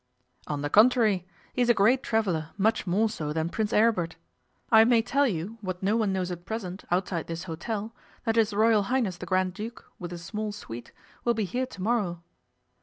'On 0.47 0.63
the 0.63 0.69
contrary, 0.71 1.27
he 1.53 1.61
is 1.61 1.69
a 1.69 1.75
great 1.75 2.01
traveller, 2.01 2.49
much 2.57 2.87
more 2.87 3.07
so 3.07 3.31
than 3.33 3.49
Prince 3.49 3.71
Aribert. 3.71 4.15
I 4.71 4.83
may 4.83 5.03
tell 5.03 5.27
you, 5.27 5.59
what 5.61 5.83
no 5.83 5.95
one 5.95 6.11
knows 6.11 6.31
at 6.31 6.43
present, 6.43 6.83
outside 6.89 7.27
this 7.27 7.43
hotel, 7.43 7.93
that 8.25 8.35
his 8.35 8.51
Royal 8.51 8.81
Highness 8.89 9.17
the 9.19 9.27
Grand 9.27 9.53
Duke, 9.53 9.85
with 9.99 10.11
a 10.11 10.17
small 10.17 10.51
suite, 10.53 10.91
will 11.23 11.35
be 11.35 11.45
here 11.45 11.67
to 11.67 11.81
morrow. 11.83 12.23